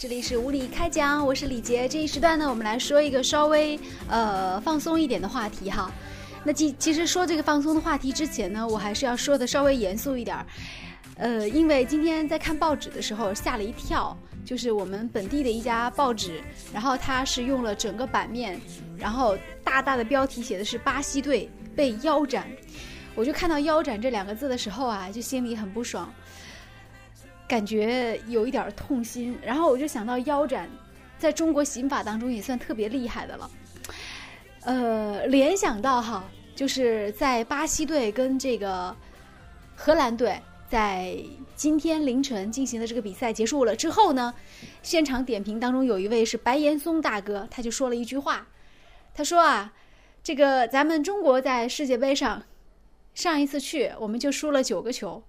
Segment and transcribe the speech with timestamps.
[0.00, 1.88] 这里是无理开讲，我是李杰。
[1.88, 3.76] 这一时段呢，我们来说一个稍微
[4.08, 5.90] 呃放松一点的话题哈。
[6.44, 10.46] 那其其实说这个放松的话题之前呢，我还是要说的稍微严肃一点儿。
[11.16, 16.40] 呃，因为今天在看报纸的时候吓了一跳，就是我们本地的一家报纸，
[16.72, 18.56] 然后它是用了整个版面，
[18.96, 22.46] 然后大大的标题写的是巴西队被腰斩。
[23.16, 26.08] 我就看到“腰斩”这两个字的时候啊，就心里很不爽。
[27.48, 30.68] 感觉有一点痛心，然后我就想到腰斩，
[31.18, 33.50] 在中国刑法当中也算特别厉害的了。
[34.64, 36.22] 呃，联想到哈，
[36.54, 38.94] 就是在巴西队跟这个
[39.74, 41.16] 荷兰队在
[41.56, 44.34] 今天凌晨进行的这个比赛结束了之后呢，
[44.82, 48.46] 现场点评当中有一位是白岩松大哥，他就说了一句话，
[49.14, 49.72] 他说啊，
[50.22, 52.42] 这个咱们中国在世界杯上
[53.14, 55.22] 上一次去我们就输了九个球。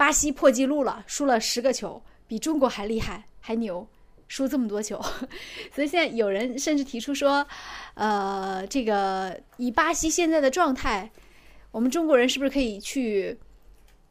[0.00, 3.86] 巴西破纪录了，输了十个球，比中国还厉害，还牛，
[4.28, 4.98] 输这么多球。
[5.76, 7.46] 所以现在有人甚至提出说，
[7.92, 11.10] 呃，这个以巴西现在的状态，
[11.70, 13.38] 我们中国人是不是可以去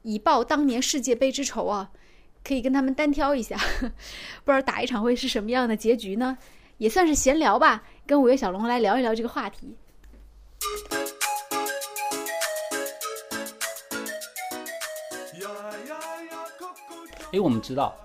[0.04, 1.90] 以报当年世界杯之仇啊？
[2.44, 3.58] 可以跟他们单挑一下，
[4.46, 6.38] 不知道打一场会是什么样的结局呢？
[6.78, 9.76] 也算是闲聊吧，跟五月小龙来聊一聊这个话题。
[17.32, 17.96] 哎，我们知道，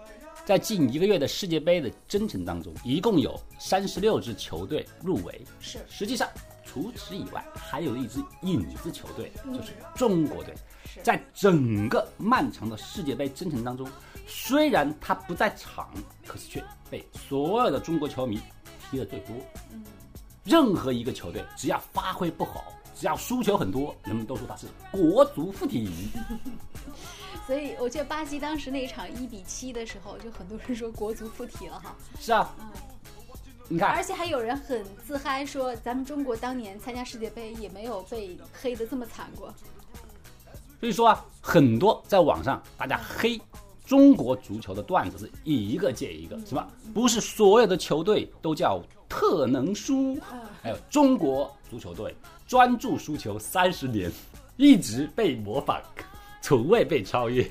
[0.44, 5.40] 在近一个月的世界杯的征程当中，一共有三十六支球队入围。
[5.60, 6.28] 是，实际上
[6.62, 10.54] 除此以外，还有一支影子球队，就是中国队。
[11.02, 13.88] 在整个漫长的世界杯征程当中，
[14.26, 15.88] 虽然他不在场，
[16.26, 18.38] 可是却被所有的中国球迷
[18.90, 19.34] 踢得最多。
[19.72, 19.82] 嗯，
[20.44, 25.88] 任何一个球队只要发挥不好，只要输球很多，人们都说他是国足附体。
[27.46, 31.94] 所以我记得巴西当时那一场一比七的时候，就很多人说国足附体了哈。
[32.18, 32.70] 是啊，嗯，
[33.68, 39.52] 你看，而且还有人很自嗨说，咱们中国当年参加世界杯也没有被黑的这么惨过。
[40.80, 43.38] 所以说啊，很多在网上大家黑
[43.84, 46.66] 中国足球的段子是一个接一个，是吧？
[46.94, 50.18] 不是所有的球队都叫特能输，
[50.62, 52.16] 还有中国足球队
[52.46, 54.10] 专注输球三十年，
[54.56, 55.82] 一直被模仿。
[56.44, 57.50] 从未被超越，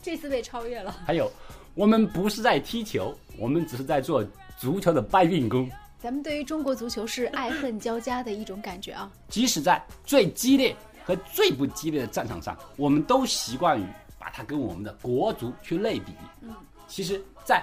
[0.00, 0.96] 这次被超越了。
[1.04, 1.30] 还有，
[1.74, 4.24] 我们不是在踢球，我们只是在做
[4.56, 5.70] 足球的搬运工。
[5.98, 9.12] 咱们对于中国足球是爱恨交加的一种感觉啊。
[9.28, 13.84] 即使在最激烈和最不激烈的战场上，我们都习惯于
[14.18, 16.14] 把它跟我们的国足去类比。
[16.40, 16.54] 嗯，
[16.88, 17.62] 其实，在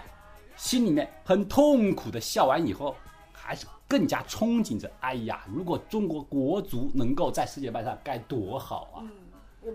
[0.58, 2.96] 心里面很痛苦的笑完以后，
[3.32, 9.02] 还是更加憧憬着：哎呀，如果中国国足能够在世界杯上，该多好啊！
[9.02, 9.27] 我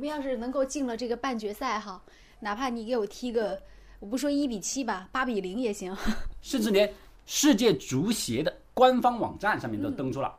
[0.03, 2.03] 们要是能够进了这个半决赛哈，
[2.41, 3.63] 哪怕你给我踢个，
[4.01, 5.97] 我不说一比七吧，八比零也行。
[6.43, 6.93] 甚至连
[7.25, 10.35] 世界足协的官方网站上面都登出了，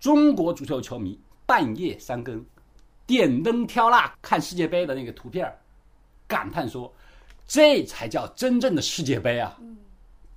[0.00, 2.42] 中国足球球迷半夜三更
[3.06, 5.52] 点灯挑蜡看世界杯的那个图片，
[6.26, 6.90] 感叹说
[7.46, 9.58] ：“这才叫真正的世界杯啊！”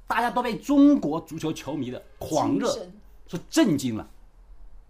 [0.05, 2.67] 大家都被中国足球球迷的狂热
[3.25, 4.05] 所震惊了。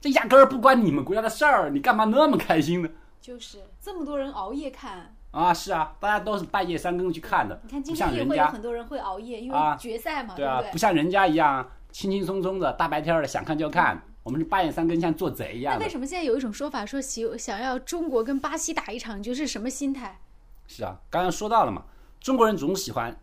[0.01, 2.89] 这压根儿不关你们国家的事儿，你干嘛那么开心呢？
[3.23, 5.53] 就是这么多人熬夜看啊！
[5.53, 7.57] 是啊，大家都是半夜三更去看的。
[7.63, 14.03] 你看今天也会有很多人会熬夜，因为决赛嘛，对啊，不像人家一样轻轻松松的大白天的想看就看。
[14.23, 15.77] 我们是半夜三更像做贼一样。
[15.77, 20.19] 那为什么现在有一种说法说喜想要中国跟巴西打一场，就是什么心态？
[20.67, 21.85] 是啊，刚刚说到了嘛，
[22.19, 23.17] 中国人总喜欢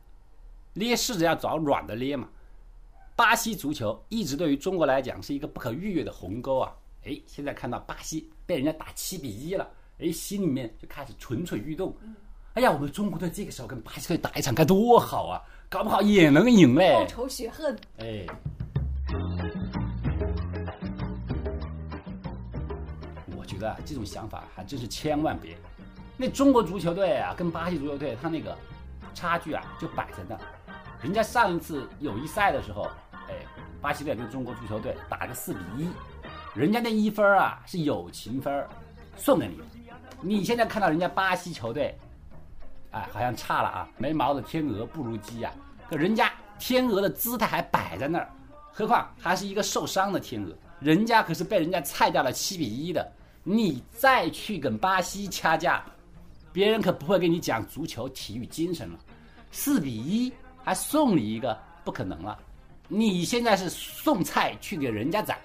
[0.75, 2.28] 捏柿子要找软的捏嘛。
[3.16, 6.72] 巴西足球一直对于中国来讲是一个不可逾越的鸿沟啊！
[7.05, 9.71] 哎，现在看到巴西被人家打七比一了。
[10.00, 11.94] 哎，心里面就开始蠢蠢欲动。
[12.55, 15.43] 哎呀，我们中国队这个时候跟巴西队打一场该多好啊！
[15.69, 16.94] 搞不好也能赢嘞。
[16.94, 17.78] 报仇雪恨。
[17.99, 18.27] 哎，
[23.37, 25.56] 我觉得这种想法还真是千万别。
[26.16, 28.57] 那中国足球队啊，跟巴西足球队，他那个
[29.15, 30.36] 差距啊，就摆在那。
[31.03, 32.89] 人家上一次友谊赛的时候，
[33.28, 33.34] 哎，
[33.80, 35.89] 巴西队跟中国足球队打个四比一，
[36.54, 38.66] 人家那一分啊是友情分，
[39.21, 39.59] 送给你。
[40.22, 41.97] 你现在看到人家巴西球队，
[42.91, 45.53] 哎，好像差了啊，没毛的天鹅不如鸡呀。
[45.89, 48.28] 可人家天鹅的姿态还摆在那儿，
[48.72, 53.13] 何况还是一个受伤的天鹅，人家可是被人家菜掉了七比一的。
[53.43, 55.83] 你再去跟巴西掐架，
[56.53, 58.99] 别人可不会跟你讲足球体育精神了。
[59.51, 60.33] 四比一
[60.63, 62.39] 还送你一个，不可能了。
[62.87, 65.39] 你现在是送菜去给人家宰，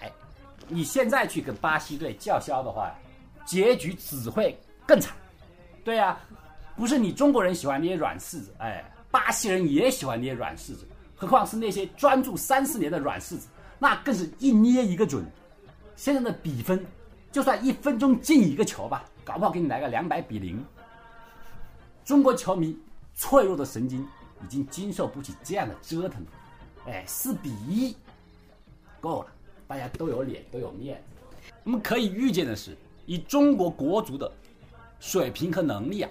[0.68, 2.94] 你现在去跟巴西队叫嚣的话，
[3.46, 4.58] 结局只会。
[4.88, 5.16] 更惨，
[5.84, 6.20] 对呀，
[6.76, 13.48] 不是你中国人喜欢捏软柿子，哎，巴西人也喜欢捏软柿子，何况是那些专注三四年的软柿子，
[13.80, 15.26] 那更是一捏一个准。
[15.96, 16.86] 现在的比分，
[17.32, 20.64] 就算一分钟进一个球吧，搞不好给你来个两百比零。
[22.04, 22.78] 中国球迷
[23.16, 24.08] 脆弱的神经
[24.44, 26.28] 已经经受不起这样的折腾了。
[26.86, 27.98] 哎，四比一
[29.02, 29.32] 够了，
[29.68, 31.50] 大家都有脸，都有面子。
[31.64, 34.32] 我们可以预见的是，以中国国足的
[35.00, 36.10] 水平和能力啊，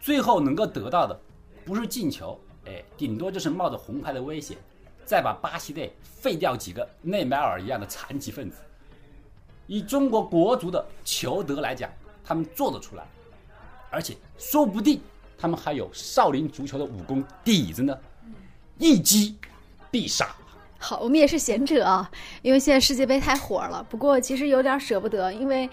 [0.00, 1.18] 最后能够得到的
[1.64, 4.56] 不是进球，哎，顶多就是冒着红牌的危险，
[5.04, 8.58] 再把巴西队废掉几个内马尔一样的残疾分子。
[9.66, 11.90] 以中国国足的球德来讲，
[12.24, 13.06] 他们做得出来，
[13.90, 15.00] 而且说不定
[15.36, 17.98] 他们还有少林足球的武功底子呢，
[18.78, 19.36] 一击。
[19.90, 20.36] 必杀。
[20.78, 22.10] 好，我们也是贤者啊，
[22.42, 23.82] 因为现在世界杯太火了。
[23.88, 25.66] 不过其实有点舍不得，因为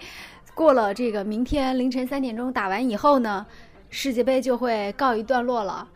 [0.56, 3.44] 过了这个明天凌晨三点钟打完以后呢，
[3.90, 5.86] 世界杯就会告一段落了。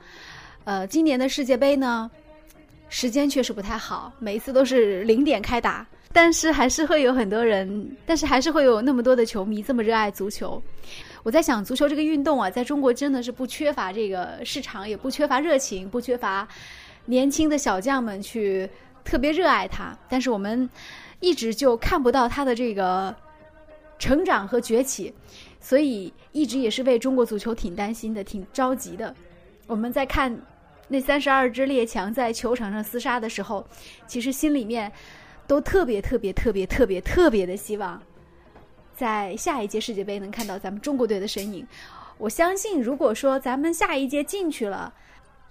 [0.65, 2.11] 呃，今年的世界杯呢，
[2.91, 10.63] 时间确实不太好，每一次都是零点开打，但是还是会有很多人，但是还是会有那么多的球迷这么热爱足球。
[11.23, 16.47] 我在想，足球这个运动啊，在中国真的是不缺乏这个市场，也不缺乏热情，不缺乏。
[17.07, 18.69] 年轻的小将们去
[19.07, 20.69] 特别热爱它，但是我们
[21.21, 23.15] 一直就看不到它的这个
[24.01, 25.15] 成长和崛起，
[25.61, 29.15] 所以一直也是为中国足球挺担心的，挺着急的。
[29.69, 30.37] 我们在看
[30.89, 33.65] 那三十二支列强在球场上厮杀的时候，
[34.09, 34.91] 其实心里面
[35.47, 38.03] 都特别特别特别特别特别的希望，
[38.97, 41.65] 在下一届世界杯能看到咱们中国队的身影。
[42.19, 44.93] 我相信，如果说咱们下一届进去了。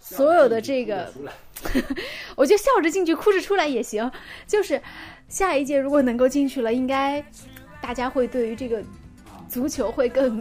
[0.01, 1.11] 所有的这个，
[2.37, 4.09] 我就笑着进去，哭着出来也行。
[4.47, 4.81] 就是
[5.27, 7.21] 下一届如果能够进去了，应该
[7.89, 8.83] 大家会对于这个
[9.47, 10.39] 足球会更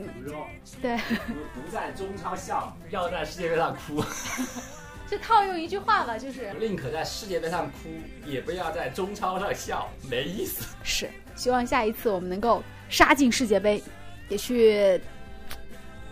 [0.83, 0.99] 对。
[0.99, 4.05] 不在中超笑，要在世界杯上哭。
[5.09, 7.89] 就套用一句话吧，就是 宁可在世界杯上哭，
[8.27, 10.67] 也不要在中超上笑，没意思。
[10.83, 13.83] 是，希望下一次我们能够杀进世界杯，
[14.29, 15.01] 也去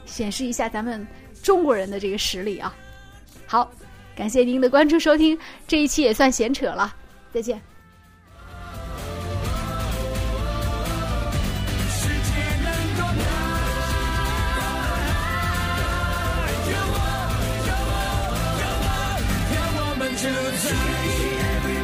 [0.06, 1.06] 显示一下咱们
[1.42, 2.74] 中国人的这个实力啊。
[3.46, 3.70] 好，
[4.16, 5.38] 感谢您的关注收听，
[5.68, 6.96] 这一期也算闲扯了，
[7.30, 7.60] 再见。
[20.56, 21.75] anxiety.